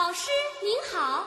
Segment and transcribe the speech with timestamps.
[0.00, 0.30] 老师
[0.62, 1.24] 您好，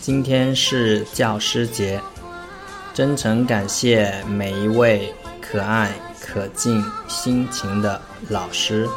[0.00, 2.00] 今天是教师节，
[2.94, 8.88] 真诚感谢每一位可爱、可敬、辛勤的老师。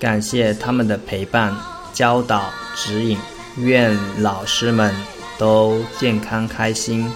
[0.00, 1.54] 感谢他们的陪伴、
[1.92, 2.44] 教导、
[2.74, 3.18] 指引，
[3.58, 4.94] 愿老师们
[5.38, 7.08] 都健康开心。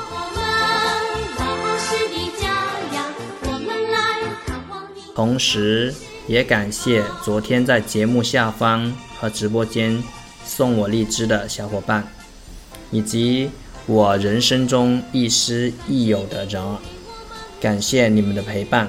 [5.15, 5.95] 同时，
[6.27, 10.03] 也感谢昨天在节目下方和直播间
[10.45, 12.09] 送我荔枝的小伙伴，
[12.91, 13.51] 以及
[13.87, 16.63] 我人生中亦师亦友的人，
[17.61, 18.89] 感谢你们的陪伴。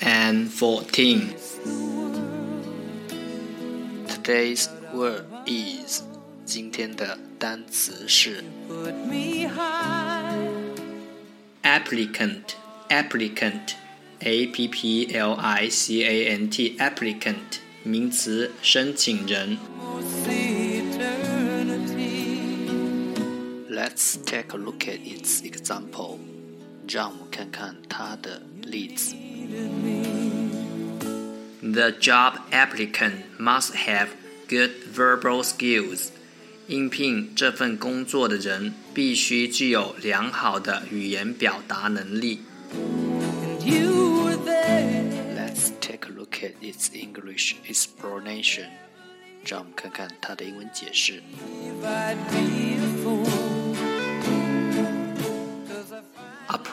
[0.00, 1.34] and fourteen.
[4.06, 6.02] Today's word is，
[6.44, 10.36] 今天的单词是 Put me high.
[11.62, 12.54] Applicant,
[12.88, 13.74] applicant,
[14.20, 19.58] a p p l i c a n t, applicant，名词，申请人。
[20.24, 22.38] See eternity.
[23.70, 26.18] Let's take a look at its example。
[26.88, 29.14] 让我们看看它的例子。
[31.62, 34.08] The job applicant must have
[34.48, 36.10] good verbal skills.
[36.66, 42.40] 应聘这份工作的人必须具有良好的语言表达能力。
[42.72, 45.04] And you were there.
[45.36, 48.68] Let's take a look at its English explanation。
[49.44, 51.22] 让我们看看它的英文解释。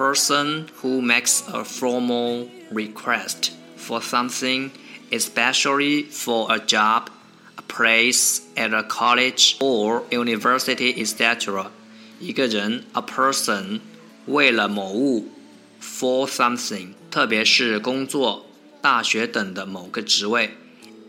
[0.02, 4.72] person who makes a formal request for something,
[5.12, 7.10] especially for a job,
[7.58, 11.72] a place at a college or university, etc.
[12.20, 13.80] 一个人，a person，
[14.26, 15.30] 为了某物，
[15.82, 18.48] for something，特别是工作、
[18.82, 20.58] 大学等的某个职位，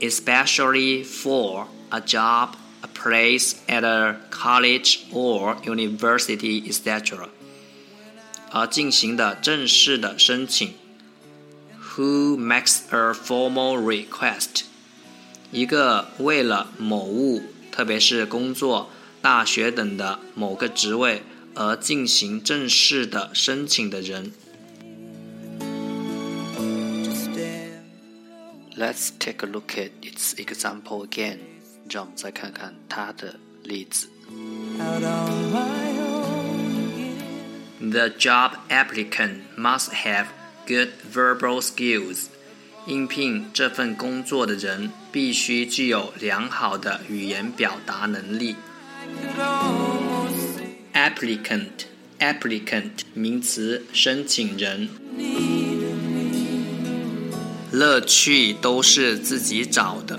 [0.01, 2.51] especially for a job,
[2.83, 7.29] a place at a college or university, etc.
[8.53, 10.75] 而进行的正式的申请。
[11.97, 14.63] Who makes a formal request？
[15.51, 17.43] 一个为了某物，
[17.73, 21.23] 特别是工作、大学等的某个职位
[21.55, 24.33] 而进行正式的申请的人。
[27.09, 27.83] to stand.
[28.77, 31.39] Let's take a look at its example again。
[31.91, 34.09] 让我们再看看它的例子。
[37.93, 40.27] The job applicant must have
[40.67, 42.27] good verbal skills.
[42.87, 48.57] 应聘这份工作的人必须具有良好的语言表达能力。
[49.23, 51.87] Could almost say applicant
[52.19, 54.89] applicant 名词，申请人。
[57.71, 60.19] 乐趣都是自己找的。